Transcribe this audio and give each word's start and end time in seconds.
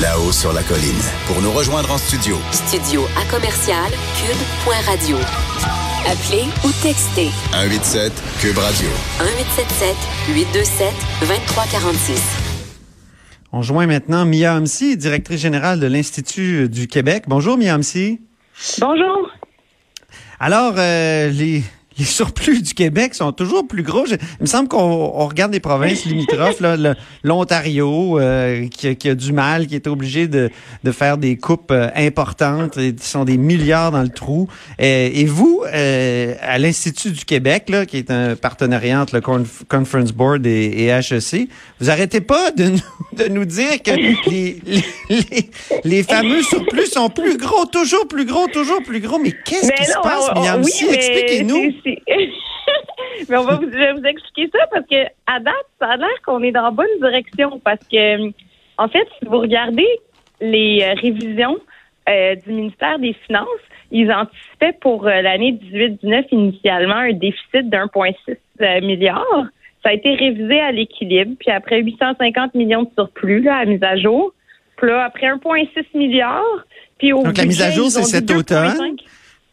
Là-haut 0.00 0.32
sur 0.32 0.54
la 0.54 0.62
colline. 0.62 1.02
Pour 1.26 1.42
nous 1.42 1.52
rejoindre 1.52 1.90
en 1.92 1.98
studio. 1.98 2.38
Studio 2.50 3.02
à 3.20 3.30
commercial 3.30 3.90
cube.radio. 4.16 5.18
Appelez 6.06 6.44
ou 6.64 6.70
textez 6.82 7.28
187 7.52 8.10
Cube 8.40 8.56
Radio. 8.56 8.88
1877 9.20 9.96
827 10.34 10.94
2346. 11.20 12.22
On 13.52 13.60
joint 13.60 13.86
maintenant 13.86 14.24
Mia 14.24 14.54
Hamsi, 14.54 14.96
directrice 14.96 15.42
générale 15.42 15.78
de 15.78 15.86
l'Institut 15.86 16.70
du 16.70 16.88
Québec. 16.88 17.24
Bonjour 17.26 17.58
Mia 17.58 17.74
Hamsi. 17.74 18.22
Bonjour. 18.80 19.30
Alors, 20.38 20.72
euh, 20.78 21.28
les, 21.28 21.64
les 22.00 22.06
surplus 22.06 22.62
du 22.62 22.72
Québec 22.72 23.14
sont 23.14 23.30
toujours 23.32 23.68
plus 23.68 23.82
gros. 23.82 24.06
il 24.06 24.16
me 24.40 24.46
semble 24.46 24.68
qu'on 24.68 25.26
regarde 25.26 25.52
les 25.52 25.60
provinces 25.60 26.06
limitrophes, 26.06 26.62
l'Ontario 27.22 28.18
euh, 28.18 28.68
qui, 28.68 29.08
a 29.08 29.14
du 29.14 29.32
mal, 29.34 29.66
qui 29.66 29.74
est 29.74 29.86
obligé 29.86 30.26
de, 30.26 30.48
de 30.82 30.92
faire 30.92 31.18
des 31.18 31.36
coupes 31.36 31.70
euh, 31.70 31.90
importantes, 31.94 32.78
et 32.78 32.94
sont 32.98 33.26
des 33.26 33.36
milliards 33.36 33.92
dans 33.92 34.02
le 34.02 34.08
trou. 34.08 34.48
Et, 34.78 35.26
vous, 35.26 35.62
euh, 35.66 36.34
à 36.40 36.58
l'Institut 36.58 37.10
du 37.10 37.24
Québec, 37.26 37.68
là, 37.68 37.84
qui 37.84 37.98
est 37.98 38.10
un 38.10 38.34
partenariat 38.34 39.02
entre 39.02 39.16
le 39.16 39.20
Conference 39.68 40.12
Board 40.12 40.46
et, 40.46 40.86
HEC, 40.86 41.48
vous 41.80 41.90
arrêtez 41.90 42.22
pas 42.22 42.50
de 42.50 42.64
nous, 42.64 42.80
de 43.12 43.28
nous 43.28 43.44
dire 43.44 43.82
que 43.82 43.90
les, 43.90 44.16
les, 44.66 45.50
les, 45.84 46.02
fameux 46.02 46.42
surplus 46.42 46.86
sont 46.86 47.10
plus 47.10 47.36
gros, 47.36 47.66
toujours 47.66 48.08
plus 48.08 48.24
gros, 48.24 48.46
toujours 48.46 48.82
plus 48.82 49.00
gros. 49.00 49.18
Mais 49.18 49.32
qu'est-ce 49.44 49.70
qui 49.72 49.84
se 49.84 49.98
passe, 50.02 50.30
Miam? 50.34 50.62
Expliquez-nous. 50.62 51.72
mais 53.28 53.36
on 53.36 53.44
va 53.44 53.56
vous, 53.56 53.70
je 53.70 53.76
vais 53.76 53.92
vous 53.92 54.04
expliquer 54.04 54.50
ça 54.52 54.66
parce 54.72 54.86
que 54.86 55.04
à 55.26 55.40
date, 55.40 55.54
ça 55.78 55.86
a 55.86 55.96
l'air 55.96 56.08
qu'on 56.24 56.42
est 56.42 56.52
dans 56.52 56.62
la 56.62 56.70
bonne 56.70 56.86
direction 57.00 57.60
parce 57.64 57.86
que, 57.90 58.28
en 58.78 58.88
fait, 58.88 59.06
si 59.18 59.26
vous 59.26 59.38
regardez 59.38 59.88
les 60.40 60.82
euh, 60.82 60.94
révisions 61.00 61.58
euh, 62.08 62.34
du 62.36 62.52
ministère 62.52 62.98
des 62.98 63.14
Finances, 63.26 63.46
ils 63.92 64.10
anticipaient 64.12 64.76
pour 64.80 65.06
euh, 65.06 65.22
l'année 65.22 65.58
18-19 65.72 66.26
initialement 66.32 66.96
un 66.96 67.12
déficit 67.12 67.68
d'1,6 67.68 68.84
milliard. 68.84 69.44
Ça 69.82 69.90
a 69.90 69.92
été 69.92 70.14
révisé 70.14 70.60
à 70.60 70.72
l'équilibre, 70.72 71.34
puis 71.38 71.50
après 71.50 71.80
850 71.80 72.54
millions 72.54 72.82
de 72.82 72.90
surplus 72.96 73.42
là, 73.42 73.58
à 73.58 73.64
mise 73.64 73.82
à 73.82 73.96
jour. 73.96 74.32
Puis 74.76 74.88
là, 74.88 75.04
après 75.04 75.26
1,6 75.26 75.84
milliard, 75.94 76.44
puis 76.98 77.12
au 77.12 77.22
Donc 77.22 77.36
la 77.36 77.44
mise 77.44 77.62
à 77.62 77.70
jour, 77.70 77.90
c'est 77.90 78.02
cet 78.02 78.30
automne. 78.30 78.96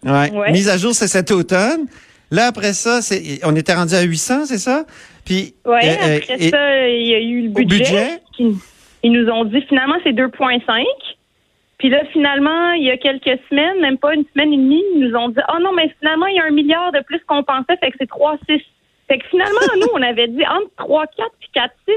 Ouais. 0.04 0.52
Mise 0.52 0.70
à 0.70 0.78
jour, 0.78 0.94
c'est 0.94 1.08
cet 1.08 1.32
automne. 1.32 1.88
Là, 2.32 2.48
après 2.48 2.74
ça, 2.74 3.02
c'est, 3.02 3.40
on 3.46 3.56
était 3.56 3.74
rendu 3.74 3.96
à 3.96 4.02
800, 4.02 4.46
c'est 4.46 4.58
ça? 4.58 4.86
Puis, 5.26 5.56
oui, 5.66 5.80
euh, 5.84 5.88
euh, 5.88 6.18
après 6.18 6.38
ça, 6.50 6.88
il 6.88 7.08
y 7.08 7.16
a 7.16 7.20
eu 7.20 7.42
le 7.44 7.50
budget. 7.50 8.20
ils 8.40 9.12
nous 9.12 9.30
ont 9.30 9.46
dit 9.46 9.62
finalement 9.68 9.96
c'est 10.04 10.14
2,5. 10.14 10.84
Puis 11.78 11.90
là, 11.90 12.04
finalement, 12.12 12.72
il 12.72 12.86
y 12.86 12.92
a 12.92 12.98
quelques 12.98 13.40
semaines, 13.50 13.80
même 13.82 13.98
pas 13.98 14.16
une 14.16 14.26
semaine 14.34 14.52
et 14.52 14.58
demie, 14.58 14.84
ils 14.96 15.08
nous 15.08 15.16
ont 15.16 15.30
dit 15.30 15.40
Oh 15.54 15.60
non, 15.62 15.74
mais 15.74 15.94
finalement, 16.00 16.26
il 16.26 16.36
y 16.36 16.40
a 16.40 16.46
un 16.46 16.52
milliard 16.52 16.92
de 16.92 17.02
plus 17.02 17.20
qu'on 17.28 17.44
pensait, 17.44 17.78
fait 17.78 17.92
que 17.92 17.98
c'est 18.00 18.10
3,6. 18.10 18.62
Fait 19.08 19.20
que 19.20 19.28
finalement, 19.28 19.60
nous, 19.80 19.88
on 19.94 20.02
avait 20.02 20.28
dit 20.28 20.44
entre 20.46 20.72
3,4 20.90 21.08
puis 21.40 21.50
4,6. 21.56 21.94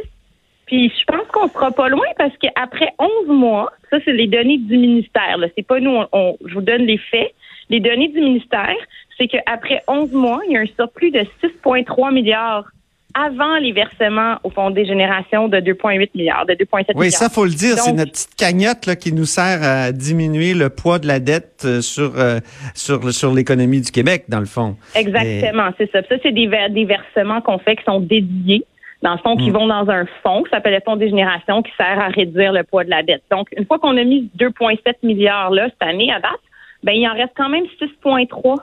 Puis 0.67 0.92
je 0.97 1.05
pense 1.05 1.27
qu'on 1.28 1.48
sera 1.48 1.72
pas 1.72 1.89
loin 1.89 2.06
parce 2.17 2.37
qu'après 2.37 2.92
11 2.98 3.28
mois, 3.28 3.72
ça, 3.91 3.98
c'est 4.05 4.12
les 4.12 4.28
données 4.28 4.59
du 4.59 4.78
ministère. 4.78 5.39
Là. 5.39 5.48
C'est 5.56 5.67
pas 5.67 5.81
nous, 5.81 5.98
on, 6.12 6.37
je 6.44 6.55
vous 6.55 6.61
donne 6.61 6.83
les 6.83 6.98
faits. 6.98 7.34
Les 7.70 7.80
données 7.80 8.08
du 8.08 8.20
ministère, 8.20 8.76
c'est 9.16 9.28
qu'après 9.28 9.82
11 9.88 10.12
mois, 10.12 10.40
il 10.46 10.52
y 10.52 10.56
a 10.56 10.60
un 10.60 10.66
surplus 10.66 11.10
de 11.10 11.20
6,3 11.42 12.12
milliards 12.12 12.66
avant 13.14 13.56
les 13.58 13.72
versements 13.72 14.36
au 14.44 14.50
Fonds 14.50 14.70
des 14.70 14.84
générations 14.84 15.48
de 15.48 15.58
2,8 15.58 16.10
milliards, 16.14 16.46
de 16.46 16.54
2,7 16.54 16.60
milliards. 16.60 16.96
Oui, 16.96 17.10
ça, 17.10 17.28
faut 17.28 17.44
le 17.44 17.50
dire, 17.50 17.76
c'est 17.76 17.92
notre 17.92 18.12
petite 18.12 18.34
cagnotte 18.36 18.86
là, 18.86 18.96
qui 18.96 19.12
nous 19.12 19.24
sert 19.24 19.62
à 19.62 19.92
diminuer 19.92 20.54
le 20.54 20.68
poids 20.70 20.98
de 20.98 21.06
la 21.06 21.18
dette 21.18 21.62
euh, 21.64 21.80
sur, 21.80 22.18
euh, 22.18 22.38
sur, 22.74 23.12
sur 23.12 23.32
l'économie 23.32 23.80
du 23.80 23.91
Québec, 23.91 24.24
dans 24.28 24.41
le 24.41 24.46
fond. 24.46 24.76
Exactement, 24.94 25.70
c'est 25.78 25.91
ça. 25.91 26.03
Ça, 26.09 26.16
c'est 26.22 26.32
des, 26.32 26.48
des 26.70 26.84
versements 26.84 27.41
qu'on 27.41 27.59
fait 27.59 27.76
qui 27.76 27.84
sont 27.84 28.00
dédiés 28.00 28.64
dans 29.03 29.12
le 29.12 29.19
fond, 29.19 29.36
qui 29.36 29.50
hmm. 29.50 29.54
vont 29.54 29.66
dans 29.66 29.88
un 29.88 30.04
fonds 30.22 30.42
qui 30.42 30.50
s'appelle 30.50 30.75
le 30.75 30.80
Fonds 30.84 30.97
des 30.97 31.09
générations 31.09 31.62
qui 31.62 31.72
sert 31.76 31.98
à 31.98 32.09
réduire 32.09 32.53
le 32.53 32.64
poids 32.64 32.84
de 32.84 32.91
la 32.91 33.03
dette. 33.03 33.22
Donc, 33.30 33.48
une 33.56 33.64
fois 33.64 33.78
qu'on 33.78 33.97
a 33.97 34.04
mis 34.04 34.30
2,7 34.38 34.78
milliards 35.03 35.50
là 35.50 35.69
cette 35.70 35.88
année 35.88 36.12
à 36.12 36.20
date, 36.20 36.41
ben 36.82 36.92
il 36.92 37.06
en 37.08 37.14
reste 37.14 37.32
quand 37.36 37.48
même 37.48 37.64
6,3 37.80 38.56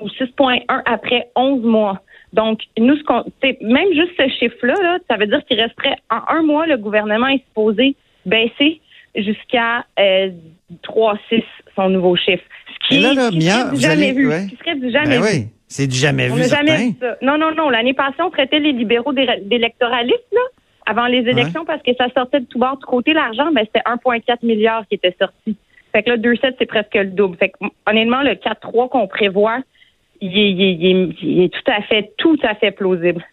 ou 0.00 0.08
6,1 0.08 0.62
après 0.68 1.28
11 1.36 1.62
mois. 1.62 2.00
Donc, 2.32 2.60
nous, 2.76 2.96
ce 2.96 3.04
qu'on, 3.04 3.24
même 3.60 3.92
juste 3.92 4.12
ce 4.18 4.28
chiffre-là, 4.40 4.74
là, 4.82 4.98
ça 5.08 5.16
veut 5.16 5.26
dire 5.26 5.44
qu'il 5.44 5.60
resterait 5.60 5.96
en 6.10 6.20
un 6.36 6.42
mois, 6.42 6.66
le 6.66 6.76
gouvernement 6.76 7.28
est 7.28 7.44
supposé 7.46 7.94
baisser 8.26 8.80
jusqu'à 9.14 9.84
euh, 10.00 10.30
3,6 10.82 11.44
son 11.76 11.90
nouveau 11.90 12.16
chiffre. 12.16 12.42
Ce 12.82 12.88
qui, 12.88 13.00
là, 13.00 13.14
là, 13.14 13.30
serait 13.30 13.70
du 13.70 13.80
jamais 13.80 14.12
vu. 14.12 14.30
Qui 14.48 14.56
serait 14.56 14.74
du 14.74 14.90
jamais 14.90 15.18
ben 15.18 15.22
vu. 15.22 15.28
Oui. 15.28 15.46
C'est 15.68 15.86
du 15.86 15.96
jamais 15.96 16.30
on 16.30 16.34
vu. 16.34 16.44
jamais 16.44 16.76
vu 16.76 16.94
ça. 17.00 17.16
Non, 17.22 17.38
non, 17.38 17.52
non. 17.54 17.70
L'année 17.70 17.94
passée, 17.94 18.20
on 18.20 18.30
traitait 18.30 18.60
les 18.60 18.72
libéraux 18.72 19.12
d'électoralistes, 19.12 20.32
là, 20.32 20.40
avant 20.86 21.06
les 21.06 21.20
élections, 21.20 21.64
parce 21.64 21.82
que 21.82 21.94
ça 21.96 22.06
sortait 22.14 22.40
de 22.40 22.46
tout 22.46 22.58
bord. 22.58 22.76
Du 22.78 22.84
côté, 22.84 23.12
l'argent, 23.12 23.50
ben, 23.52 23.64
c'était 23.64 23.80
1,4 23.80 24.44
milliard 24.44 24.86
qui 24.88 24.96
était 24.96 25.16
sorti. 25.18 25.56
Fait 25.94 26.02
que 26.02 26.10
là, 26.10 26.16
2,7, 26.16 26.56
c'est 26.58 26.66
presque 26.66 26.94
le 26.94 27.04
double. 27.04 27.36
Fait 27.36 27.50
que, 27.50 27.54
honnêtement, 27.86 28.22
le 28.22 28.32
4,3 28.32 28.88
qu'on 28.88 29.06
prévoit, 29.06 29.60
il 30.20 30.36
est, 30.36 31.48
tout 31.48 31.70
à 31.70 31.82
fait, 31.82 32.12
tout 32.18 32.38
à 32.42 32.56
fait 32.56 32.72
plausible. 32.72 33.24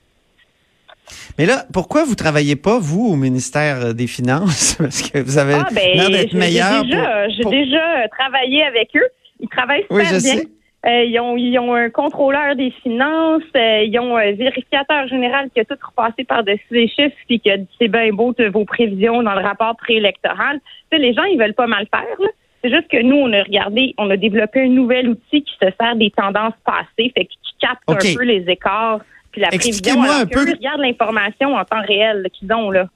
Mais 1.40 1.48
là, 1.48 1.64
pourquoi 1.74 2.04
vous 2.04 2.14
travaillez 2.14 2.56
pas, 2.56 2.78
vous, 2.80 3.08
au 3.08 3.16
ministère 3.16 3.96
des 3.96 4.06
Finances? 4.06 4.76
Parce 4.80 5.02
que 5.02 5.18
vous 5.18 5.40
avez 5.40 5.56
ah, 5.56 5.68
ben, 5.74 5.98
l'air 5.98 6.10
d'être 6.12 6.34
meilleur. 6.36 6.84
J'ai 7.30 7.50
déjà, 7.50 8.08
travaillé 8.10 8.64
avec 8.64 8.96
eux. 8.96 9.08
Ils 9.40 9.50
travaillent 9.50 9.82
super 9.82 10.10
bien. 10.10 10.20
Sais. 10.20 10.48
Euh, 10.86 11.04
ils, 11.04 11.20
ont, 11.20 11.38
ils 11.38 11.58
ont 11.58 11.74
un 11.74 11.90
contrôleur 11.92 12.56
des 12.56 12.72
finances, 12.82 13.44
euh, 13.56 13.84
ils 13.84 14.00
ont 14.00 14.18
un 14.18 14.32
vérificateur 14.32 15.08
général 15.08 15.52
qui 15.52 15.60
a 15.60 15.66
tout 15.66 15.76
repassé 15.80 16.24
par-dessus 16.24 16.66
les 16.72 16.88
chiffres 16.88 17.16
puis 17.28 17.40
qui 17.40 17.52
a 17.52 17.58
dit 17.58 17.68
c'est 17.78 17.88
bien 17.88 18.12
beau 18.12 18.34
vos 18.52 18.66
prévisions 18.66 19.22
dans 19.22 19.36
le 19.36 19.42
rapport 19.42 19.76
préélectoral. 19.78 20.60
Tu 20.92 20.98
les 20.98 21.14
gens, 21.14 21.24
ils 21.26 21.38
veulent 21.38 21.54
pas 21.54 21.68
mal 21.68 21.86
faire. 21.92 22.20
Là. 22.20 22.30
C'est 22.64 22.70
juste 22.70 22.88
que 22.90 23.02
nous, 23.02 23.16
on 23.16 23.34
a 23.34 23.44
regardé, 23.44 23.94
on 23.98 24.10
a 24.10 24.18
développé 24.18 24.62
un 24.62 24.70
nouvel 24.70 25.10
outil 25.10 25.44
qui 25.44 25.54
se 25.62 25.68
sert 25.80 25.96
des 25.96 26.12
tendances 26.12 26.54
passées, 26.66 27.12
fait 27.16 27.26
qui 27.26 27.38
capte 27.60 27.82
un 27.88 27.96
peu 27.96 28.24
les 28.24 28.44
écarts, 28.48 29.02
puis 29.32 29.42
la 29.42 29.48
prévision. 29.48 30.02
Un 30.04 30.26
peu. 30.26 30.42
regarde 30.42 30.82
l'information 30.82 31.56
en 31.56 31.64
temps 31.66 31.82
réel 31.88 32.28
qu'ils 32.34 32.52
ont 32.54 32.70
là. 32.70 32.88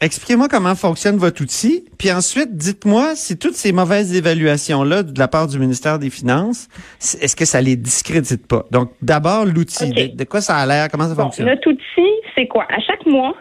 Expliquez-moi 0.00 0.48
comment 0.48 0.74
fonctionne 0.74 1.16
votre 1.16 1.42
outil, 1.42 1.84
puis 1.96 2.10
ensuite, 2.10 2.56
dites-moi 2.56 3.14
si 3.14 3.38
toutes 3.38 3.54
ces 3.54 3.70
mauvaises 3.70 4.16
évaluations-là 4.16 5.04
de 5.04 5.16
la 5.16 5.28
part 5.28 5.46
du 5.46 5.60
ministère 5.60 6.00
des 6.00 6.10
Finances, 6.10 6.68
est-ce 6.98 7.36
que 7.36 7.44
ça 7.44 7.60
les 7.60 7.76
discrédite 7.76 8.48
pas? 8.48 8.64
Donc, 8.72 8.90
d'abord, 9.00 9.44
l'outil. 9.44 10.12
De, 10.12 10.24
quoi 10.24 10.40
ça 10.40 10.56
a 10.56 10.66
l'air? 10.66 10.88
Comment 10.90 11.06
ça 11.06 11.14
fonctionne? 11.14 11.46
Notre 11.46 11.70
outil, 11.70 12.10
c'est 12.34 12.48
quoi? 12.48 12.66
À 12.68 12.80
chaque 12.80 13.06
mois, 13.06 13.36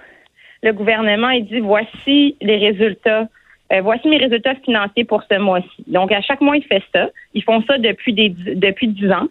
le 0.61 0.71
gouvernement, 0.73 1.29
il 1.29 1.47
dit, 1.47 1.61
voici 1.61 2.37
les 2.41 2.57
résultats 2.57 3.27
euh, 3.71 3.81
voici 3.81 4.07
mes 4.07 4.17
résultats 4.17 4.55
financiers 4.55 5.05
pour 5.05 5.23
ce 5.23 5.37
mois-ci. 5.37 5.83
Donc, 5.87 6.11
à 6.11 6.21
chaque 6.21 6.41
mois, 6.41 6.57
ils 6.57 6.63
font 6.63 6.81
ça. 6.93 7.09
Ils 7.33 7.43
font 7.43 7.63
ça 7.63 7.77
depuis 7.77 8.13
des 8.13 8.29
depuis 8.29 8.87
dix 8.87 9.11
ans. 9.11 9.27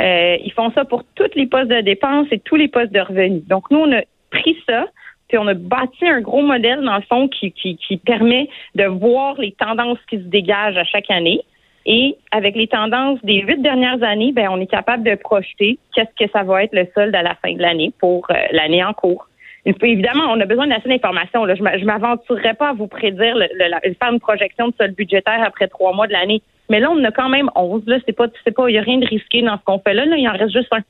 Euh, 0.00 0.36
ils 0.44 0.52
font 0.52 0.70
ça 0.72 0.84
pour 0.84 1.02
tous 1.14 1.30
les 1.34 1.46
postes 1.46 1.68
de 1.68 1.80
dépenses 1.80 2.28
et 2.30 2.38
tous 2.38 2.56
les 2.56 2.68
postes 2.68 2.92
de 2.92 3.00
revenus. 3.00 3.46
Donc, 3.46 3.70
nous, 3.70 3.78
on 3.78 3.92
a 3.92 4.02
pris 4.30 4.56
ça, 4.68 4.86
puis 5.28 5.38
on 5.38 5.46
a 5.46 5.54
bâti 5.54 6.06
un 6.06 6.20
gros 6.20 6.42
modèle, 6.42 6.82
dans 6.82 6.96
le 6.96 7.02
fond, 7.02 7.28
qui, 7.28 7.52
qui, 7.52 7.76
qui 7.76 7.96
permet 7.96 8.48
de 8.76 8.84
voir 8.84 9.38
les 9.40 9.52
tendances 9.52 9.98
qui 10.08 10.16
se 10.16 10.24
dégagent 10.24 10.78
à 10.78 10.84
chaque 10.84 11.10
année. 11.10 11.42
Et 11.86 12.16
avec 12.30 12.56
les 12.56 12.68
tendances 12.68 13.18
des 13.24 13.40
huit 13.40 13.60
dernières 13.60 14.02
années, 14.02 14.32
ben, 14.32 14.48
on 14.50 14.60
est 14.60 14.70
capable 14.70 15.02
de 15.02 15.14
projeter 15.14 15.78
qu'est-ce 15.94 16.24
que 16.24 16.30
ça 16.30 16.42
va 16.42 16.62
être 16.62 16.74
le 16.74 16.86
solde 16.94 17.14
à 17.14 17.22
la 17.22 17.34
fin 17.36 17.52
de 17.54 17.60
l'année 17.60 17.92
pour 17.98 18.26
euh, 18.30 18.34
l'année 18.52 18.84
en 18.84 18.92
cours 18.92 19.29
évidemment, 19.64 20.24
on 20.28 20.40
a 20.40 20.46
besoin 20.46 20.66
d'assez 20.66 20.88
d'informations. 20.88 21.46
Je 21.46 21.62
ne 21.62 21.84
m'aventurerai 21.84 22.54
pas 22.54 22.70
à 22.70 22.72
vous 22.72 22.86
prédire, 22.86 23.36
le, 23.36 23.94
faire 23.94 24.12
une 24.12 24.20
projection 24.20 24.68
de 24.68 24.74
sol 24.78 24.92
budgétaire 24.92 25.42
après 25.44 25.68
trois 25.68 25.92
mois 25.92 26.06
de 26.06 26.12
l'année. 26.12 26.42
Mais 26.68 26.80
là, 26.80 26.90
on 26.90 27.02
a 27.04 27.10
quand 27.10 27.28
même 27.28 27.50
11. 27.54 27.82
Là, 27.86 27.98
c'est 28.06 28.12
pas, 28.12 28.26
c'est 28.44 28.52
pas, 28.54 28.68
il 28.68 28.72
n'y 28.72 28.78
a 28.78 28.82
rien 28.82 28.98
de 28.98 29.06
risqué 29.06 29.42
dans 29.42 29.58
ce 29.58 29.64
qu'on 29.64 29.80
fait 29.80 29.94
là. 29.94 30.06
Là, 30.06 30.16
il 30.16 30.28
en 30.28 30.32
reste 30.32 30.52
juste 30.52 30.72
un. 30.72 30.80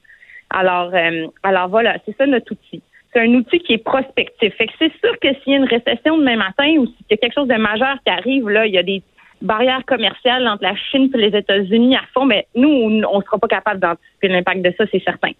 Alors, 0.50 0.94
euh, 0.94 1.26
alors 1.42 1.68
voilà, 1.68 1.96
c'est 2.04 2.16
ça 2.16 2.26
notre 2.26 2.52
outil. 2.52 2.82
C'est 3.12 3.20
un 3.20 3.34
outil 3.34 3.58
qui 3.60 3.74
est 3.74 3.84
prospectif. 3.84 4.54
Fait 4.54 4.66
que 4.66 4.72
c'est 4.78 4.92
sûr 5.00 5.18
que 5.20 5.28
s'il 5.42 5.52
y 5.52 5.56
a 5.56 5.58
une 5.58 5.64
récession 5.64 6.18
demain 6.18 6.36
matin 6.36 6.68
ou 6.78 6.86
s'il 6.86 7.06
y 7.10 7.14
a 7.14 7.16
quelque 7.16 7.34
chose 7.34 7.48
de 7.48 7.56
majeur 7.56 7.96
qui 8.04 8.12
arrive, 8.12 8.48
là, 8.48 8.66
il 8.66 8.74
y 8.74 8.78
a 8.78 8.82
des 8.82 9.02
barrières 9.42 9.84
commerciales 9.86 10.46
entre 10.46 10.62
la 10.62 10.76
Chine 10.76 11.10
et 11.14 11.18
les 11.18 11.36
États-Unis 11.36 11.96
à 11.96 12.02
fond, 12.12 12.24
mais 12.24 12.46
nous, 12.54 12.68
on 12.68 12.90
ne 12.90 13.22
sera 13.24 13.38
pas 13.38 13.48
capable 13.48 13.80
d'anticiper 13.80 14.28
l'impact 14.28 14.62
de 14.62 14.74
ça, 14.76 14.84
c'est 14.92 15.02
certain. 15.02 15.30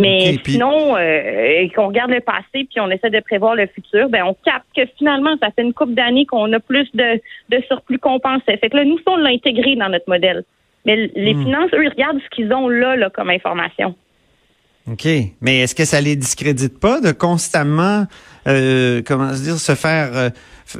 Mais 0.00 0.36
sinon, 0.44 0.96
euh, 0.96 1.68
qu'on 1.74 1.88
regarde 1.88 2.10
le 2.10 2.20
passé 2.20 2.66
puis 2.68 2.80
on 2.80 2.90
essaie 2.90 3.10
de 3.10 3.20
prévoir 3.20 3.54
le 3.54 3.66
futur, 3.66 4.08
ben 4.08 4.24
on 4.24 4.34
capte 4.44 4.66
que 4.76 4.82
finalement, 4.98 5.36
ça 5.40 5.50
fait 5.50 5.62
une 5.62 5.72
couple 5.72 5.94
d'années 5.94 6.26
qu'on 6.26 6.52
a 6.52 6.60
plus 6.60 6.88
de, 6.94 7.20
de 7.50 7.62
surplus 7.66 7.98
qu'on 7.98 8.20
pensait. 8.20 8.56
Fait 8.58 8.70
que 8.70 8.76
là, 8.76 8.84
nous, 8.84 8.98
on 9.06 9.16
l'a 9.16 9.30
intégré 9.30 9.76
dans 9.76 9.88
notre 9.88 10.08
modèle. 10.08 10.44
Mais 10.84 11.10
les 11.14 11.34
hmm. 11.34 11.44
finances, 11.44 11.70
eux, 11.74 11.84
ils 11.84 11.88
regardent 11.88 12.20
ce 12.20 12.34
qu'ils 12.34 12.52
ont 12.52 12.68
là, 12.68 12.96
là 12.96 13.10
comme 13.10 13.30
information. 13.30 13.94
OK. 14.90 15.06
Mais 15.40 15.60
est-ce 15.60 15.74
que 15.74 15.84
ça 15.84 16.00
les 16.00 16.14
discrédite 16.14 16.78
pas 16.78 17.00
de 17.00 17.10
constamment 17.10 18.06
euh, 18.46 19.02
comment 19.04 19.32
dire, 19.32 19.56
se 19.56 19.74
faire, 19.74 20.10
euh, 20.14 20.30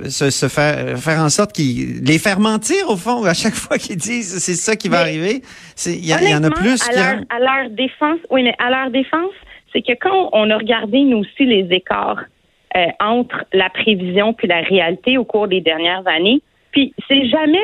se, 0.08 0.48
faire, 0.48 0.98
faire 0.98 1.20
en 1.20 1.28
sorte 1.28 1.52
qu'ils 1.52 2.04
les 2.04 2.18
faire 2.18 2.38
mentir 2.38 2.88
au 2.88 2.96
fond 2.96 3.24
à 3.24 3.34
chaque 3.34 3.54
fois 3.64 3.78
qu'ils 3.78 3.96
disent 3.96 4.38
c'est 4.38 4.54
ça 4.54 4.76
qui 4.76 4.88
va 4.88 5.00
arriver. 5.00 5.42
Il 5.86 6.04
y, 6.04 6.08
y, 6.08 6.34
en 6.34 6.44
a 6.44 6.50
plus. 6.50 6.80
À 6.88 6.92
leur, 6.92 7.22
à 7.28 7.38
leur 7.38 7.70
défense, 7.70 8.18
oui, 8.30 8.44
mais 8.44 8.54
à 8.58 8.70
leur 8.70 8.90
défense, 8.90 9.32
c'est 9.72 9.82
que 9.82 9.92
quand 10.00 10.30
on 10.32 10.50
a 10.50 10.56
regardé 10.56 11.00
nous 11.00 11.18
aussi 11.18 11.44
les 11.44 11.66
écarts 11.70 12.22
euh, 12.76 12.86
entre 13.00 13.44
la 13.52 13.70
prévision 13.70 14.32
puis 14.32 14.48
la 14.48 14.60
réalité 14.60 15.18
au 15.18 15.24
cours 15.24 15.48
des 15.48 15.60
dernières 15.60 16.06
années, 16.06 16.40
puis 16.70 16.94
c'est 17.08 17.26
jamais 17.28 17.58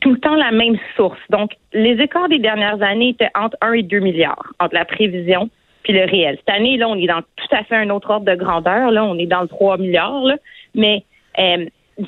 tout 0.00 0.10
le 0.10 0.18
temps 0.18 0.34
la 0.34 0.52
même 0.52 0.76
source. 0.96 1.18
Donc, 1.30 1.52
les 1.72 2.00
écarts 2.00 2.28
des 2.28 2.38
dernières 2.38 2.80
années 2.82 3.10
étaient 3.10 3.30
entre 3.34 3.56
1 3.60 3.72
et 3.72 3.82
2 3.82 3.98
milliards 3.98 4.52
entre 4.60 4.74
la 4.74 4.84
prévision 4.84 5.50
le 5.92 6.04
réel. 6.04 6.36
Cette 6.38 6.54
année, 6.54 6.76
là, 6.76 6.88
on 6.88 6.96
est 6.96 7.06
dans 7.06 7.20
tout 7.20 7.54
à 7.54 7.64
fait 7.64 7.76
un 7.76 7.90
autre 7.90 8.10
ordre 8.10 8.26
de 8.26 8.34
grandeur. 8.34 8.90
Là, 8.90 9.04
on 9.04 9.18
est 9.18 9.26
dans 9.26 9.42
le 9.42 9.48
3 9.48 9.78
milliards. 9.78 10.24
Là. 10.24 10.36
Mais 10.74 11.04
euh, 11.38 11.66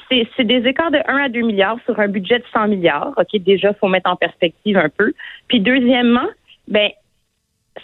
c'est 0.09 0.45
des 0.45 0.67
écarts 0.67 0.91
de 0.91 1.01
1 1.07 1.17
à 1.17 1.29
2 1.29 1.41
milliards 1.41 1.79
sur 1.85 1.99
un 1.99 2.09
budget 2.09 2.39
de 2.39 2.45
100 2.53 2.69
milliards. 2.69 3.13
OK, 3.17 3.41
déjà, 3.41 3.73
faut 3.75 3.89
mettre 3.89 4.11
en 4.11 4.17
perspective 4.17 4.77
un 4.77 4.89
peu. 4.89 5.13
Puis 5.49 5.61
deuxièmement, 5.61 6.29
ben 6.69 6.91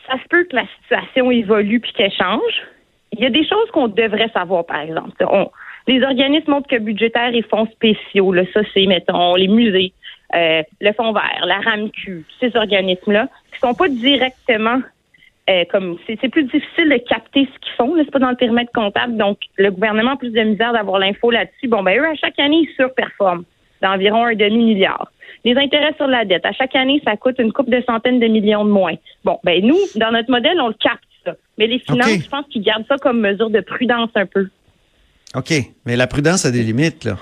ça 0.07 0.15
se 0.23 0.29
peut 0.29 0.45
que 0.45 0.57
la 0.57 0.67
situation 0.83 1.31
évolue 1.31 1.81
puis 1.81 1.93
qu'elle 1.93 2.13
change. 2.13 2.67
Il 3.13 3.21
y 3.21 3.27
a 3.27 3.31
des 3.31 3.47
choses 3.47 3.71
qu'on 3.73 3.89
devrait 3.89 4.29
savoir, 4.29 4.67
par 4.67 4.81
exemple. 4.81 5.25
Les 5.87 6.03
organismes 6.03 6.51
montrent 6.51 6.69
que 6.69 6.79
budgétaires 6.79 7.35
et 7.35 7.43
fonds 7.43 7.67
spéciaux, 7.67 8.33
là, 8.33 8.43
ça 8.53 8.61
c'est, 8.75 8.87
mettons, 8.87 9.37
les 9.37 9.49
musées, 9.49 9.93
euh, 10.35 10.63
le 10.81 10.93
Fonds 10.93 11.13
vert, 11.13 11.45
la 11.47 11.61
RAMQ, 11.61 12.25
ces 12.41 12.57
organismes-là, 12.57 13.29
qui 13.53 13.61
sont 13.61 13.75
pas 13.75 13.89
directement 13.89 14.81
euh, 15.49 15.65
comme 15.71 15.97
c'est 16.07 16.29
plus 16.29 16.45
difficile 16.45 16.89
de 16.89 16.99
capter 17.09 17.49
ce 17.53 17.59
qu'ils 17.61 17.75
font, 17.77 17.95
c'est 17.97 18.11
pas 18.11 18.19
dans 18.19 18.31
le 18.31 18.37
périmètre 18.37 18.73
comptable. 18.73 19.17
Donc, 19.17 19.39
le 19.57 19.71
gouvernement 19.71 20.13
a 20.13 20.17
plus 20.17 20.31
de 20.31 20.43
misère 20.43 20.73
d'avoir 20.73 20.99
l'info 20.99 21.31
là-dessus. 21.31 21.69
Bon, 21.69 21.83
ben 21.83 21.99
eux, 21.99 22.07
à 22.07 22.15
chaque 22.15 22.39
année, 22.39 22.67
ils 22.69 22.75
surperforment 22.75 23.45
d'environ 23.81 24.25
un 24.25 24.35
demi-milliard. 24.35 25.11
Les 25.45 25.57
intérêts 25.57 25.95
sur 25.97 26.09
la 26.09 26.25
dette, 26.25 26.45
à 26.45 26.53
chaque 26.53 26.75
année, 26.75 27.01
ça 27.05 27.17
coûte 27.17 27.37
une 27.39 27.53
coupe 27.53 27.71
de 27.71 27.81
centaines 27.87 28.19
de 28.19 28.27
millions 28.27 28.65
de 28.65 28.71
moins. 28.71 28.95
Bon, 29.25 29.39
ben 29.45 29.65
nous, 29.65 29.79
dans 29.95 30.11
notre 30.11 30.31
modèle, 30.31 30.61
on 30.61 30.69
le 30.69 30.75
capte 30.75 31.05
ça. 31.25 31.35
Mais 31.59 31.67
les 31.69 31.79
finances, 31.79 32.25
je 32.25 32.29
pense 32.29 32.47
qu'ils 32.47 32.63
gardent 32.63 32.87
ça 32.89 32.97
comme 32.97 33.21
mesure 33.21 33.51
de 33.51 33.61
prudence 33.61 34.11
un 34.17 34.27
peu. 34.27 34.49
OK. 35.35 35.53
Mais 35.85 35.97
la 35.97 36.07
prudence 36.07 36.45
a 36.47 36.51
des 36.51 36.63
limites, 36.63 37.05
là. 37.05 37.17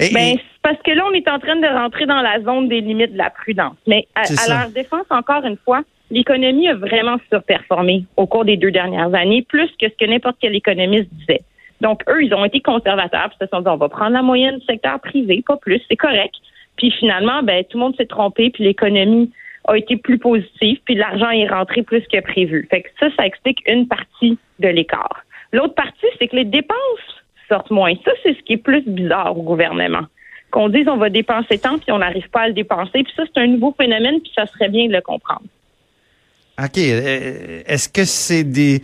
ben, 0.00 0.36
parce 0.62 0.82
que 0.82 0.90
là, 0.90 1.04
on 1.08 1.12
est 1.12 1.28
en 1.28 1.38
train 1.38 1.56
de 1.56 1.66
rentrer 1.66 2.06
dans 2.06 2.20
la 2.20 2.40
zone 2.42 2.68
des 2.68 2.80
limites 2.80 3.12
de 3.12 3.18
la 3.18 3.30
prudence. 3.30 3.76
Mais 3.86 4.08
à, 4.16 4.24
leur 4.48 4.70
défense, 4.70 5.06
encore 5.10 5.44
une 5.44 5.58
fois, 5.64 5.82
l'économie 6.10 6.68
a 6.68 6.74
vraiment 6.74 7.16
surperformé 7.28 8.04
au 8.16 8.26
cours 8.26 8.44
des 8.44 8.56
deux 8.56 8.70
dernières 8.70 9.14
années, 9.14 9.42
plus 9.42 9.68
que 9.80 9.88
ce 9.88 9.94
que 9.98 10.08
n'importe 10.08 10.36
quel 10.40 10.54
économiste 10.54 11.12
disait. 11.12 11.42
Donc, 11.80 12.02
eux, 12.08 12.24
ils 12.24 12.34
ont 12.34 12.44
été 12.44 12.60
conservateurs, 12.60 13.28
puis 13.28 13.38
se 13.40 13.46
sont 13.48 13.60
dit, 13.60 13.68
on 13.68 13.76
va 13.76 13.88
prendre 13.88 14.12
la 14.12 14.22
moyenne 14.22 14.58
du 14.58 14.64
secteur 14.64 14.98
privé, 15.00 15.42
pas 15.46 15.56
plus, 15.56 15.80
c'est 15.88 15.96
correct. 15.96 16.34
Puis 16.76 16.90
finalement, 16.90 17.42
ben, 17.42 17.64
tout 17.64 17.78
le 17.78 17.84
monde 17.84 17.96
s'est 17.96 18.06
trompé, 18.06 18.50
puis 18.50 18.64
l'économie 18.64 19.30
a 19.68 19.76
été 19.76 19.96
plus 19.96 20.18
positive, 20.18 20.78
puis 20.84 20.94
l'argent 20.94 21.30
est 21.30 21.48
rentré 21.48 21.82
plus 21.82 22.02
que 22.06 22.20
prévu. 22.20 22.66
Fait 22.70 22.82
que 22.82 22.88
ça, 23.00 23.08
ça 23.16 23.26
explique 23.26 23.62
une 23.66 23.88
partie 23.88 24.38
de 24.58 24.68
l'écart. 24.68 25.24
L'autre 25.52 25.74
partie, 25.74 26.06
c'est 26.18 26.28
que 26.28 26.36
les 26.36 26.44
dépenses 26.44 26.78
sortent 27.48 27.70
moins. 27.70 27.94
Ça, 28.04 28.12
c'est 28.22 28.34
ce 28.34 28.42
qui 28.42 28.54
est 28.54 28.62
plus 28.62 28.82
bizarre 28.86 29.36
au 29.36 29.42
gouvernement. 29.42 30.06
Qu'on 30.50 30.68
dise 30.68 30.88
on 30.88 30.96
va 30.96 31.10
dépenser 31.10 31.58
tant, 31.58 31.78
puis 31.78 31.90
on 31.92 31.98
n'arrive 31.98 32.28
pas 32.30 32.42
à 32.42 32.48
le 32.48 32.54
dépenser. 32.54 33.02
Puis 33.02 33.12
ça, 33.16 33.24
c'est 33.26 33.40
un 33.40 33.46
nouveau 33.46 33.74
phénomène, 33.76 34.20
puis 34.20 34.32
ça 34.34 34.46
serait 34.46 34.68
bien 34.68 34.86
de 34.86 34.92
le 34.92 35.00
comprendre. 35.00 35.42
OK. 36.62 36.78
Euh, 36.78 37.62
est-ce 37.66 37.88
que 37.88 38.04
c'est 38.04 38.44
des 38.44 38.80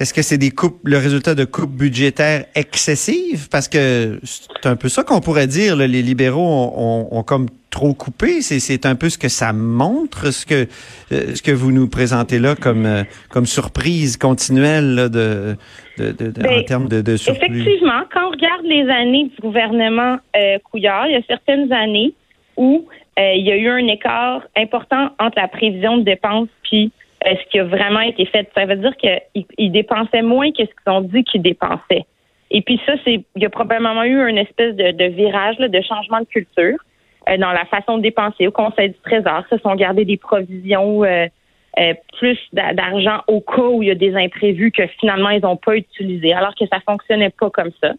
est-ce 0.00 0.14
que 0.14 0.22
c'est 0.22 0.38
des 0.38 0.50
coupes, 0.50 0.78
le 0.84 0.96
résultat 0.96 1.34
de 1.34 1.44
coupes 1.44 1.74
budgétaires 1.74 2.44
excessives? 2.54 3.48
Parce 3.50 3.66
que 3.66 4.20
c'est 4.22 4.66
un 4.66 4.76
peu 4.76 4.88
ça 4.88 5.02
qu'on 5.02 5.20
pourrait 5.20 5.48
dire. 5.48 5.74
les 5.74 6.02
libéraux 6.02 6.40
ont, 6.40 7.08
ont, 7.10 7.22
comme 7.24 7.46
trop 7.70 7.94
coupé. 7.94 8.40
C'est 8.40 8.86
un 8.86 8.94
peu 8.94 9.08
ce 9.08 9.18
que 9.18 9.28
ça 9.28 9.52
montre, 9.52 10.30
ce 10.32 10.46
que 10.46 10.68
euh, 11.10 11.34
ce 11.34 11.42
que 11.42 11.50
vous 11.50 11.72
nous 11.72 11.88
présentez 11.88 12.38
là 12.38 12.54
comme 12.54 12.86
euh, 12.86 13.02
comme 13.28 13.46
surprise 13.46 14.16
continuelle 14.16 15.08
de, 15.10 15.56
de, 15.98 16.12
de, 16.12 16.28
en 16.28 16.42
ben, 16.42 16.64
termes 16.64 16.88
de, 16.88 17.02
de 17.02 17.16
surplus. 17.16 17.60
Effectivement, 17.60 18.02
quand 18.12 18.28
on 18.28 18.30
regarde 18.30 18.64
les 18.64 18.88
années 18.88 19.24
du 19.24 19.40
gouvernement 19.42 20.18
euh, 20.36 20.58
Couillard, 20.70 21.08
il 21.08 21.14
y 21.14 21.16
a 21.16 21.22
certaines 21.26 21.72
années 21.72 22.14
où 22.56 22.86
euh, 23.18 23.32
il 23.34 23.44
y 23.44 23.50
a 23.50 23.56
eu 23.56 23.68
un 23.68 23.86
écart 23.88 24.42
important 24.56 25.10
entre 25.18 25.38
la 25.38 25.48
prévision 25.48 25.98
de 25.98 26.02
dépenses 26.04 26.48
puis 26.62 26.92
ce 27.24 27.50
qui 27.50 27.58
a 27.58 27.64
vraiment 27.64 28.00
été 28.00 28.24
fait? 28.26 28.48
Ça 28.54 28.66
veut 28.66 28.76
dire 28.76 28.96
qu'ils 28.96 29.72
dépensaient 29.72 30.22
moins 30.22 30.50
que 30.50 30.64
ce 30.64 30.70
qu'ils 30.70 30.92
ont 30.92 31.00
dit 31.00 31.24
qu'ils 31.24 31.42
dépensaient. 31.42 32.06
Et 32.50 32.62
puis 32.62 32.80
ça, 32.86 32.94
c'est 33.04 33.24
il 33.36 33.42
y 33.42 33.46
a 33.46 33.50
probablement 33.50 34.02
eu 34.04 34.28
une 34.28 34.38
espèce 34.38 34.74
de, 34.74 35.04
virage, 35.04 35.56
de 35.58 35.80
changement 35.82 36.20
de 36.20 36.26
culture 36.26 36.78
euh, 37.28 37.36
dans 37.36 37.52
la 37.52 37.64
façon 37.66 37.98
de 37.98 38.02
dépenser. 38.02 38.46
Au 38.46 38.52
Conseil 38.52 38.90
du 38.90 38.98
Trésor, 39.04 39.44
se 39.50 39.58
sont 39.58 39.74
gardés 39.74 40.04
des 40.04 40.16
provisions 40.16 41.04
euh, 41.04 41.26
plus 42.18 42.38
d'argent 42.52 43.22
au 43.26 43.40
cas 43.40 43.62
où 43.62 43.82
il 43.82 43.88
y 43.88 43.90
a 43.90 43.94
des 43.94 44.14
imprévus 44.16 44.72
que 44.72 44.86
finalement 44.98 45.30
ils 45.30 45.42
n'ont 45.42 45.56
pas 45.56 45.76
utilisés, 45.76 46.32
alors 46.32 46.54
que 46.54 46.66
ça 46.66 46.80
fonctionnait 46.80 47.30
pas 47.30 47.50
comme 47.50 47.70
ça. 47.80 47.92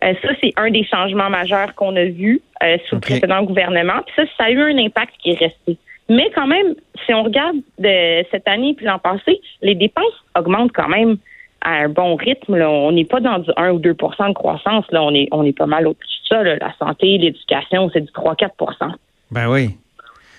ça, 0.00 0.28
c'est 0.40 0.52
un 0.56 0.70
des 0.70 0.84
changements 0.84 1.28
majeurs 1.28 1.74
qu'on 1.74 1.94
a 1.96 2.04
vus 2.04 2.40
sous 2.86 2.94
le 2.94 3.00
précédent 3.00 3.42
gouvernement. 3.42 4.00
Puis 4.06 4.14
ça, 4.16 4.22
ça 4.38 4.44
a 4.44 4.50
eu 4.50 4.60
un 4.60 4.78
impact 4.78 5.12
qui 5.18 5.32
est 5.32 5.38
resté. 5.38 5.76
Mais 6.08 6.30
quand 6.34 6.46
même, 6.46 6.74
si 7.04 7.12
on 7.12 7.22
regarde 7.22 7.56
de 7.78 8.24
cette 8.30 8.48
année 8.48 8.74
puis 8.74 8.86
l'an 8.86 8.98
passé, 8.98 9.40
les 9.62 9.74
dépenses 9.74 10.04
augmentent 10.36 10.72
quand 10.72 10.88
même 10.88 11.18
à 11.60 11.72
un 11.72 11.88
bon 11.88 12.16
rythme. 12.16 12.54
On 12.54 12.92
n'est 12.92 13.04
pas 13.04 13.20
dans 13.20 13.38
du 13.38 13.50
1 13.56 13.72
ou 13.72 13.78
2% 13.78 14.28
de 14.28 14.34
croissance. 14.34 14.84
Là. 14.90 15.02
On, 15.02 15.14
est, 15.14 15.28
on 15.32 15.44
est 15.44 15.56
pas 15.56 15.66
mal 15.66 15.86
au-dessus 15.86 16.22
de 16.22 16.28
ça. 16.28 16.42
La 16.42 16.74
santé, 16.78 17.18
l'éducation, 17.18 17.90
c'est 17.92 18.00
du 18.00 18.12
3-4% 18.12 18.92
Ben 19.30 19.50
oui. 19.50 19.76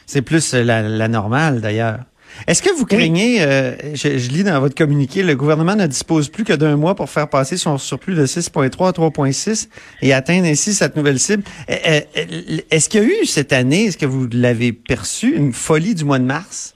C'est 0.05 0.23
plus 0.23 0.53
la, 0.53 0.81
la 0.81 1.07
normale, 1.07 1.61
d'ailleurs. 1.61 1.99
Est-ce 2.47 2.61
que 2.61 2.73
vous 2.73 2.85
craignez, 2.85 3.41
euh, 3.41 3.75
je, 3.93 4.29
lis 4.31 4.43
dans 4.43 4.59
votre 4.59 4.75
communiqué, 4.75 5.23
le 5.23 5.35
gouvernement 5.35 5.75
ne 5.75 5.87
dispose 5.87 6.29
plus 6.29 6.43
que 6.43 6.53
d'un 6.53 6.75
mois 6.77 6.95
pour 6.95 7.09
faire 7.09 7.29
passer 7.29 7.57
son 7.57 7.77
surplus 7.77 8.15
de 8.15 8.25
6,3 8.25 8.87
à 8.87 8.91
3,6 8.91 9.69
et 10.01 10.13
atteindre 10.13 10.47
ainsi 10.47 10.73
cette 10.73 10.95
nouvelle 10.95 11.19
cible? 11.19 11.43
Euh, 11.69 11.75
euh, 12.17 12.57
est-ce 12.71 12.89
qu'il 12.89 13.01
y 13.01 13.03
a 13.03 13.07
eu 13.07 13.25
cette 13.25 13.53
année, 13.53 13.85
est-ce 13.85 13.97
que 13.97 14.05
vous 14.05 14.27
l'avez 14.31 14.73
perçu, 14.73 15.35
une 15.35 15.53
folie 15.53 15.95
du 15.95 16.05
mois 16.05 16.19
de 16.19 16.25
mars? 16.25 16.75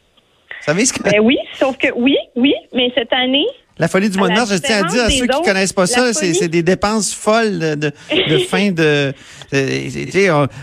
Vous 0.60 0.66
savez 0.66 0.86
ce 0.86 0.94
que... 0.94 1.04
Ben 1.04 1.20
oui, 1.22 1.38
sauf 1.56 1.78
que 1.78 1.88
oui, 1.96 2.16
oui, 2.36 2.54
mais 2.74 2.92
cette 2.96 3.12
année, 3.12 3.46
la 3.80 3.88
folie 3.88 4.10
du 4.10 4.18
mois 4.18 4.30
de 4.30 4.34
mars, 4.34 4.52
je 4.54 4.60
tiens 4.60 4.84
à 4.84 4.88
dire 4.88 5.04
à 5.04 5.10
ceux 5.10 5.26
qui 5.26 5.42
connaissent 5.42 5.74
pas 5.74 5.88
ça, 5.88 6.14
c'est 6.14 6.48
des 6.48 6.62
dépenses 6.62 7.14
folles 7.14 7.60
de, 7.60 7.92
de, 8.12 8.38
fin 8.50 8.72
de. 8.72 9.14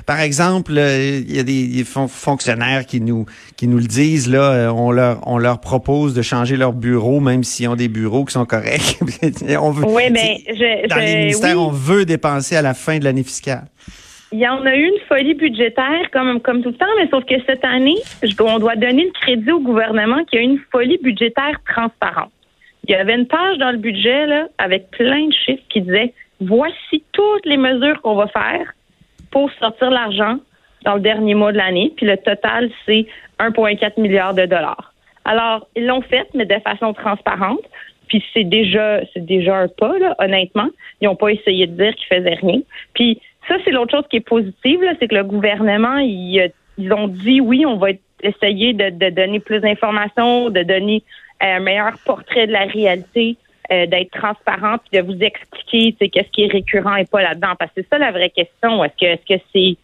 par 0.07 0.21
exemple, 0.21 0.75
euh, 0.77 1.21
il 1.27 1.37
y 1.37 1.41
a 1.41 1.43
des 1.43 1.85
fonctionnaires 1.85 2.87
qui 2.87 3.01
nous 3.01 3.27
qui 3.57 3.67
nous 3.67 3.79
le 3.79 3.85
disent 3.85 4.31
là, 4.31 4.53
euh, 4.53 4.69
on 4.69 4.93
leur 4.93 5.21
on 5.27 5.39
leur 5.39 5.61
propose 5.61 6.15
de 6.15 6.23
changer 6.23 6.57
leur 6.57 6.73
bureau 6.73 7.21
même 7.21 7.43
s'ils 7.43 7.69
ont 7.69 7.77
des 7.77 7.89
bureaux 7.89 8.25
qui 8.25 8.33
sont 8.33 8.47
corrects. 8.47 8.99
on 9.61 9.71
veut, 9.71 9.85
oui, 9.87 10.05
mais 10.11 10.39
je, 10.49 10.89
dans 10.89 10.97
les 10.97 11.17
ministères, 11.17 11.61
on 11.61 11.71
veut 11.71 12.05
dépenser 12.05 12.57
à 12.57 12.63
la 12.63 12.75
fin 12.75 12.99
de 12.99 13.05
l'année 13.05 13.25
fiscale. 13.25 13.65
Il 14.33 14.39
y 14.39 14.47
en 14.47 14.65
a 14.65 14.77
eu 14.77 14.85
une 14.85 15.01
folie 15.09 15.35
budgétaire 15.35 16.09
comme, 16.13 16.41
comme 16.41 16.63
tout 16.63 16.69
le 16.69 16.77
temps, 16.77 16.87
mais 16.97 17.09
sauf 17.11 17.25
que 17.25 17.35
cette 17.47 17.65
année, 17.65 17.97
on 18.39 18.59
doit 18.61 18.77
donner 18.77 19.07
le 19.07 19.13
crédit 19.21 19.51
au 19.51 19.59
gouvernement 19.59 20.23
qui 20.31 20.39
a 20.39 20.41
une 20.41 20.61
folie 20.71 20.99
budgétaire 21.03 21.59
transparente. 21.69 22.31
Il 22.91 22.95
y 22.95 22.97
avait 22.97 23.15
une 23.15 23.29
page 23.29 23.57
dans 23.59 23.71
le 23.71 23.77
budget 23.77 24.27
là, 24.27 24.49
avec 24.59 24.91
plein 24.91 25.29
de 25.29 25.33
chiffres 25.33 25.63
qui 25.69 25.81
disaient 25.81 26.13
voici 26.41 27.05
toutes 27.13 27.47
les 27.47 27.57
mesures 27.57 28.03
qu'on 28.03 28.17
va 28.17 28.27
faire 28.27 28.73
pour 29.31 29.49
sortir 29.61 29.91
l'argent 29.91 30.39
dans 30.85 30.95
le 30.95 31.01
dernier 31.01 31.35
mois 31.35 31.53
de 31.53 31.59
l'année. 31.59 31.93
Puis 31.97 32.05
le 32.05 32.17
total, 32.17 32.69
c'est 32.85 33.07
1,4 33.39 34.01
milliard 34.01 34.35
de 34.35 34.45
dollars. 34.45 34.93
Alors, 35.25 35.69
ils 35.77 35.87
l'ont 35.87 36.03
fait, 36.03 36.27
mais 36.35 36.47
de 36.47 36.59
façon 36.65 36.93
transparente. 36.93 37.61
Puis 38.09 38.25
c'est 38.35 38.43
déjà, 38.43 39.03
c'est 39.15 39.25
déjà 39.25 39.59
un 39.59 39.69
pas, 39.69 39.97
là, 39.97 40.17
honnêtement. 40.19 40.69
Ils 41.01 41.05
n'ont 41.05 41.15
pas 41.15 41.29
essayé 41.29 41.69
de 41.69 41.81
dire 41.81 41.95
qu'ils 41.95 42.09
faisaient 42.09 42.39
rien. 42.43 42.59
Puis 42.95 43.21
ça, 43.47 43.55
c'est 43.65 43.71
l'autre 43.71 43.93
chose 43.93 44.09
qui 44.11 44.17
est 44.17 44.29
positive, 44.29 44.81
c'est 44.99 45.07
que 45.07 45.15
le 45.15 45.23
gouvernement, 45.23 45.99
ils, 45.99 46.51
ils 46.77 46.93
ont 46.93 47.07
dit 47.07 47.41
oui, 47.41 47.65
on 47.65 47.77
va 47.77 47.91
essayer 48.25 48.73
de 48.73 49.11
donner 49.11 49.39
plus 49.39 49.61
d'informations, 49.61 50.51
de 50.51 50.65
donner 50.65 51.05
un 51.41 51.61
meilleur 51.61 51.93
portrait 52.05 52.47
de 52.47 52.53
la 52.53 52.65
réalité, 52.65 53.37
euh, 53.71 53.87
d'être 53.87 54.11
transparent 54.11 54.79
puis 54.79 55.01
de 55.01 55.05
vous 55.05 55.19
expliquer 55.21 56.09
qu'est-ce 56.09 56.31
qui 56.31 56.43
est 56.43 56.53
récurrent 56.53 56.97
et 56.97 57.05
pas 57.05 57.23
là-dedans. 57.23 57.55
Parce 57.59 57.71
que 57.73 57.83
c'est 57.83 57.89
ça 57.89 57.99
la 57.99 58.11
vraie 58.11 58.31
question. 58.31 58.83
Est-ce 58.85 58.97
que 59.01 59.07
est-ce 59.07 59.37
que 59.37 59.43
c'est 59.53 59.77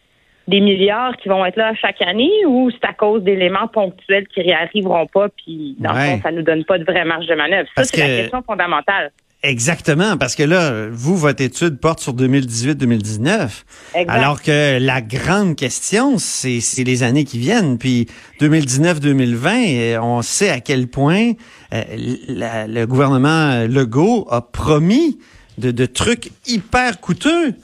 des 0.48 0.60
milliards 0.60 1.16
qui 1.16 1.28
vont 1.28 1.44
être 1.44 1.56
là 1.56 1.72
chaque 1.74 2.02
année 2.02 2.30
ou 2.46 2.70
c'est 2.70 2.84
à 2.84 2.92
cause 2.92 3.22
d'éléments 3.22 3.68
ponctuels 3.68 4.28
qui 4.28 4.42
réarriveront 4.42 5.06
pas 5.06 5.28
puis 5.28 5.76
dans 5.78 5.92
le 5.92 5.98
fond 5.98 6.20
ça 6.22 6.30
nous 6.30 6.42
donne 6.42 6.64
pas 6.64 6.78
de 6.78 6.84
vraie 6.84 7.04
marge 7.04 7.26
de 7.26 7.34
manœuvre? 7.34 7.68
ça 7.76 7.84
c'est 7.84 8.00
la 8.00 8.22
question 8.22 8.42
fondamentale. 8.42 9.10
Exactement, 9.46 10.16
parce 10.16 10.34
que 10.34 10.42
là, 10.42 10.88
vous, 10.90 11.16
votre 11.16 11.40
étude 11.40 11.78
porte 11.78 12.00
sur 12.00 12.12
2018-2019, 12.16 13.48
alors 14.08 14.42
que 14.42 14.78
la 14.80 15.00
grande 15.00 15.54
question, 15.54 16.18
c'est 16.18 16.60
les 16.78 17.04
années 17.04 17.22
qui 17.22 17.38
viennent. 17.38 17.78
Puis 17.78 18.08
2019-2020, 18.40 20.00
on 20.00 20.22
sait 20.22 20.50
à 20.50 20.58
quel 20.58 20.88
point 20.88 21.34
euh, 21.72 21.82
le 21.96 22.84
gouvernement 22.86 23.68
Legault 23.68 24.26
a 24.32 24.40
promis 24.40 25.20
de, 25.58 25.70
de 25.70 25.86
trucs 25.86 26.32
hyper 26.48 27.00
coûteux 27.00 27.54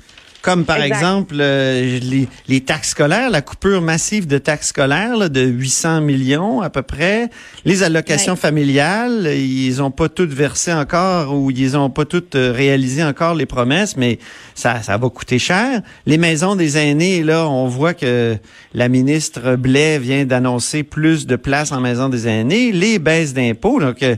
comme 0.43 0.65
par 0.65 0.83
exemple 0.83 1.37
euh, 1.39 2.01
les, 2.01 2.29
les, 2.49 2.61
taxes 2.61 2.91
scolaires, 2.91 3.31
la 3.31 3.43
coupure 3.43 3.81
massive 3.81 4.27
de 4.27 4.39
taxes 4.39 4.69
scolaires 4.69 5.17
là, 5.17 5.29
de 5.29 5.41
800 5.41 6.01
millions 6.01 6.61
à 6.61 6.69
peu 6.69 6.83
près, 6.83 7.31
les 7.65 7.85
allocations 7.85 8.35
familiales, 8.37 9.29
ils 9.35 9.81
ont 9.81 9.93
pas 9.93 10.09
toutes 10.09 10.33
versé 10.33 10.73
encore 10.73 11.35
ou 11.35 11.51
ils 11.53 11.77
ont 11.77 11.91
pas 11.91 12.05
toutes 12.05 12.35
euh, 12.35 12.53
réalisé 12.53 13.05
encore 13.05 13.35
les 13.35 13.47
promesses, 13.47 13.97
mais 13.97 14.19
ça, 14.55 14.83
ça 14.83 14.99
va 14.99 15.09
coûter 15.09 15.39
cher. 15.39 15.81
Les 16.07 16.19
maisons 16.19 16.57
des 16.57 16.77
aînés, 16.77 17.23
là, 17.23 17.49
on 17.49 17.69
voit 17.69 17.95
que 17.95 18.37
la 18.75 18.89
ministre 18.89 19.55
Blais 19.55 19.99
vient 20.01 20.25
d'annoncer 20.25 20.83
plus 20.83 21.27
de 21.27 21.37
places 21.37 21.71
en 21.71 21.81
maison 21.81 22.09
des 22.09 22.27
aînés, 22.27 22.73
les 22.73 22.99
baisses 22.99 23.33
d'impôts, 23.33 23.81
donc 23.81 24.03
euh, 24.03 24.17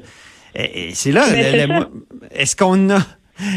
c'est 0.94 1.12
là, 1.12 1.26
est-ce 2.30 2.56
qu'on 2.56 2.90
a 2.90 3.00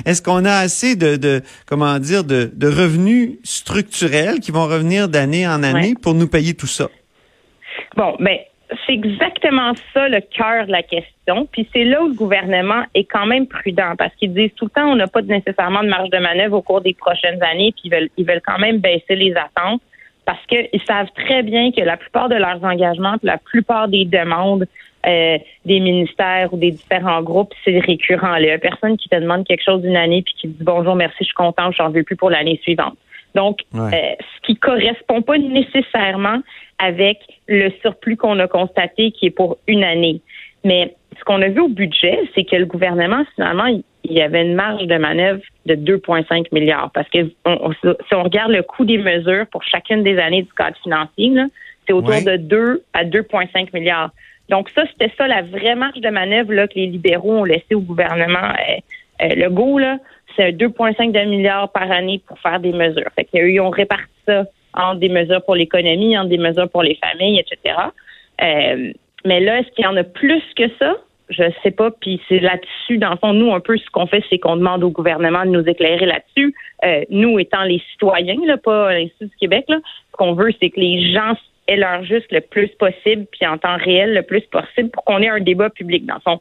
est-ce 0.06 0.22
qu'on 0.22 0.46
a 0.46 0.54
assez 0.54 0.96
de, 0.96 1.16
de 1.18 1.42
comment 1.66 2.00
dire, 2.00 2.24
de, 2.24 2.52
de, 2.54 2.68
revenus 2.68 3.38
structurels 3.44 4.40
qui 4.40 4.52
vont 4.52 4.66
revenir 4.66 5.08
d'année 5.08 5.48
en 5.48 5.64
année 5.64 5.94
pour 6.02 6.14
nous 6.14 6.28
payer 6.28 6.54
tout 6.54 6.68
ça? 6.68 6.90
Bon, 7.96 8.16
ben, 8.20 8.38
c'est 8.86 8.94
exactement 8.94 9.74
ça 9.94 10.10
le 10.10 10.20
cœur 10.22 10.66
de 10.66 10.72
la 10.72 10.84
question. 10.84 11.48
Puis 11.52 11.68
c'est 11.74 11.84
là 11.84 12.04
où 12.04 12.08
le 12.08 12.14
gouvernement 12.14 12.84
est 12.94 13.06
quand 13.06 13.26
même 13.26 13.48
prudent 13.48 13.96
parce 13.98 14.14
qu'ils 14.16 14.34
disent 14.34 14.54
tout 14.56 14.66
le 14.66 14.72
temps 14.72 14.92
on 14.92 14.96
n'a 14.96 15.08
pas 15.08 15.22
nécessairement 15.22 15.84
de 15.84 15.90
marge 15.90 16.10
de 16.10 16.18
manœuvre 16.18 16.58
au 16.58 16.62
cours 16.62 16.82
des 16.82 16.94
prochaines 16.94 17.42
années, 17.44 17.74
puis 17.74 17.84
ils 17.86 17.92
veulent, 17.92 18.10
ils 18.18 18.26
veulent 18.26 18.42
quand 18.46 18.60
même 18.60 18.80
baisser 18.80 19.16
les 19.16 19.34
attentes 19.36 19.82
parce 20.26 20.46
qu'ils 20.48 20.82
savent 20.86 21.10
très 21.16 21.42
bien 21.42 21.72
que 21.72 21.82
la 21.82 21.96
plupart 21.96 22.28
de 22.28 22.36
leurs 22.36 22.62
engagements, 22.64 23.16
la 23.24 23.38
plupart 23.38 23.88
des 23.88 24.04
demandes 24.04 24.68
euh, 25.08 25.38
des 25.66 25.80
ministères 25.80 26.54
ou 26.54 26.58
des 26.58 26.72
différents 26.72 27.22
groupes, 27.22 27.54
c'est 27.64 27.80
récurrent. 27.80 28.36
Il 28.36 28.46
y 28.46 28.52
a 28.52 28.58
personne 28.58 28.98
qui 28.98 29.10
te 29.10 29.16
demande 29.16 29.46
quelque 29.46 29.64
chose 29.64 29.82
d'une 29.82 29.96
année 29.96 30.22
puis 30.22 30.34
qui 30.38 30.48
dit 30.48 30.64
bonjour, 30.64 30.96
merci, 30.96 31.18
je 31.22 31.26
suis 31.26 31.34
content, 31.34 31.72
je 31.72 31.82
n'en 31.82 31.90
veux 31.90 32.04
plus 32.04 32.16
pour 32.16 32.30
l'année 32.30 32.60
suivante. 32.64 32.98
Donc, 33.36 33.60
euh, 33.76 33.90
ce 33.92 34.42
qui 34.46 34.56
correspond 34.56 35.22
pas 35.22 35.38
nécessairement 35.38 36.40
avec 36.80 37.20
le 37.48 37.72
surplus 37.82 38.18
qu'on 38.18 38.40
a 38.40 38.48
constaté 38.48 39.12
qui 39.12 39.28
est 39.28 39.32
pour 39.32 39.58
une 39.68 39.84
année. 39.84 40.22
Mais 40.64 40.96
ce 41.18 41.24
qu'on 41.24 41.42
a 41.42 41.48
vu 41.48 41.62
au 41.62 41.70
budget, 41.70 42.20
c'est 42.34 42.44
que 42.44 42.56
le 42.56 42.66
gouvernement, 42.66 43.24
finalement, 43.36 43.66
il 43.66 44.14
y 44.14 44.22
avait 44.22 44.42
une 44.42 44.56
marge 44.56 44.86
de 44.86 44.98
manœuvre 44.98 45.42
de 45.66 45.76
2,5 45.76 46.48
milliards. 46.52 46.92
Parce 46.94 47.10
que 47.10 47.26
si 47.26 48.14
on 48.14 48.24
regarde 48.24 48.52
le 48.52 48.64
coût 48.64 48.86
des 48.86 48.98
mesures 48.98 49.46
pour 49.52 49.64
chacune 49.64 50.04
des 50.04 50.18
années 50.18 50.44
du 50.44 50.54
cadre 50.54 50.78
financier, 50.82 51.32
c'est 51.86 51.94
autour 51.94 52.22
de 52.22 52.38
2 52.38 52.84
à 52.94 53.04
2,5 53.04 53.70
milliards. 53.74 54.12
Donc 54.50 54.70
ça, 54.70 54.84
c'était 54.88 55.12
ça 55.18 55.28
la 55.28 55.42
vraie 55.42 55.76
marge 55.76 56.00
de 56.00 56.10
manœuvre 56.10 56.54
là, 56.54 56.68
que 56.68 56.76
les 56.76 56.88
libéraux 56.88 57.40
ont 57.40 57.44
laissé 57.44 57.76
au 57.76 57.82
gouvernement 57.82 58.54
euh, 59.20 59.26
euh, 59.30 59.80
là. 59.80 59.98
C'est 60.36 60.52
2,5 60.52 61.28
milliards 61.28 61.72
par 61.72 61.92
année 61.92 62.22
pour 62.28 62.40
faire 62.40 62.60
des 62.60 62.72
mesures. 62.72 63.10
Fait 63.16 63.26
qu'ils 63.26 63.60
ont 63.60 63.72
réparti 63.72 64.14
ça 64.26 64.46
en 64.74 64.96
des 64.96 65.10
mesures 65.10 65.44
pour 65.44 65.56
l'économie, 65.56 66.18
en 66.18 66.26
des 66.26 66.38
mesures 66.38 66.70
pour 66.70 66.84
les 66.84 66.96
familles, 66.96 67.40
etc. 67.40 67.76
Euh, 68.44 68.94
mais 69.26 69.40
là, 69.40 69.60
est-ce 69.60 69.70
qu'il 69.72 69.84
y 69.84 69.88
en 69.88 69.98
a 69.98 70.04
plus 70.04 70.44
que 70.56 70.70
ça? 70.78 70.96
Je 71.30 71.44
sais 71.64 71.72
pas. 71.72 71.92
Puis 71.92 72.22
c'est 72.30 72.40
là-dessus, 72.40 72.98
dans 72.98 73.12
le 73.12 73.18
fond, 73.18 73.34
nous, 73.34 73.54
un 73.54 73.60
peu, 73.60 73.78
ce 73.78 73.90
qu'on 73.90 74.08
fait, 74.08 74.24
c'est 74.30 74.40
qu'on 74.40 74.56
demande 74.56 74.84
au 74.84 74.90
gouvernement 74.90 75.46
de 75.46 75.52
nous 75.52 75.68
éclairer 75.68 76.06
là-dessus. 76.06 76.54
nous, 77.10 77.38
étant 77.40 77.64
les 77.64 77.82
citoyens, 77.92 78.38
là, 78.46 78.58
pas 78.58 78.94
l'Institut 78.94 79.26
du 79.26 79.36
Québec, 79.38 79.66
là, 79.68 79.78
ce 80.12 80.18
qu'on 80.18 80.34
veut, 80.34 80.52
c'est 80.60 80.70
que 80.70 80.80
les 80.80 81.12
gens 81.12 81.34
est 81.68 81.76
leur 81.76 82.04
juste 82.04 82.32
le 82.32 82.42
plus 82.42 82.70
possible, 82.80 83.26
puis 83.32 83.46
en 83.46 83.58
temps 83.58 83.78
réel 83.78 84.14
le 84.14 84.24
plus 84.24 84.42
possible 84.42 84.90
pour 84.90 85.04
qu'on 85.04 85.22
ait 85.22 85.30
un 85.30 85.42
débat 85.42 85.70
public 85.70 86.06
dans 86.06 86.20
son. 86.22 86.40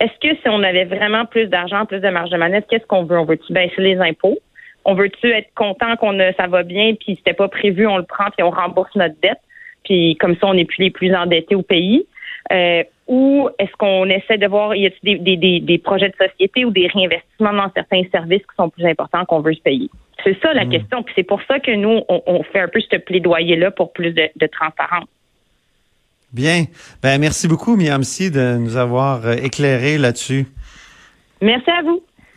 Est-ce 0.00 0.12
que 0.20 0.36
si 0.36 0.48
on 0.48 0.62
avait 0.62 0.84
vraiment 0.84 1.24
plus 1.24 1.46
d'argent, 1.46 1.86
plus 1.86 2.00
de 2.00 2.08
marge 2.08 2.30
de 2.30 2.36
manette, 2.36 2.66
qu'est-ce 2.68 2.86
qu'on 2.86 3.04
veut? 3.04 3.18
On 3.18 3.24
veut-tu 3.24 3.52
baisser 3.52 3.80
les 3.80 3.96
impôts? 3.98 4.38
On 4.84 4.94
veut-tu 4.94 5.30
être 5.30 5.52
content 5.54 5.96
qu'on 5.96 6.18
ça 6.38 6.46
va 6.46 6.62
bien, 6.62 6.94
puis 6.94 7.16
c'était 7.16 7.32
pas 7.32 7.48
prévu, 7.48 7.86
on 7.86 7.96
le 7.96 8.04
prend, 8.04 8.26
puis 8.36 8.42
on 8.42 8.50
rembourse 8.50 8.94
notre 8.94 9.18
dette, 9.22 9.40
puis 9.84 10.16
comme 10.16 10.36
ça, 10.36 10.46
on 10.46 10.54
n'est 10.54 10.64
plus 10.64 10.84
les 10.84 10.90
plus 10.90 11.14
endettés 11.14 11.54
au 11.54 11.62
pays? 11.62 12.06
Euh, 12.52 12.84
ou 13.06 13.48
est-ce 13.58 13.72
qu'on 13.78 14.06
essaie 14.06 14.38
de 14.38 14.46
voir, 14.46 14.74
y 14.74 14.86
a 14.86 14.90
des, 15.02 15.18
des, 15.18 15.60
des, 15.60 15.78
projets 15.78 16.08
de 16.08 16.14
société 16.16 16.64
ou 16.64 16.70
des 16.70 16.88
réinvestissements 16.88 17.52
dans 17.52 17.70
certains 17.74 18.02
services 18.10 18.42
qui 18.42 18.56
sont 18.56 18.68
plus 18.68 18.84
importants 18.84 19.24
qu'on 19.24 19.40
veut 19.40 19.54
se 19.54 19.60
payer? 19.60 19.90
C'est 20.24 20.36
ça 20.40 20.52
la 20.52 20.64
hmm. 20.64 20.70
question. 20.70 21.02
Puis 21.02 21.14
c'est 21.16 21.22
pour 21.22 21.40
ça 21.46 21.60
que 21.60 21.70
nous, 21.70 22.00
on, 22.08 22.42
fait 22.42 22.60
un 22.60 22.68
peu 22.68 22.80
ce 22.80 22.96
plaidoyer-là 22.96 23.70
pour 23.70 23.92
plus 23.92 24.12
de, 24.12 24.46
transparence. 24.46 25.06
Bien. 26.32 26.64
Ben, 27.02 27.18
merci 27.20 27.46
beaucoup, 27.46 27.76
Miamsi, 27.76 28.30
de 28.30 28.56
nous 28.56 28.76
avoir 28.76 29.24
euh, 29.26 29.34
éclairé 29.34 29.98
là-dessus. 29.98 30.46
Merci 31.40 31.70
à 31.70 31.82
vous. 31.82 32.02